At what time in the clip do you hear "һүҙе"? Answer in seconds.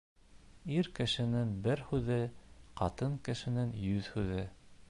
1.91-2.19, 4.17-4.45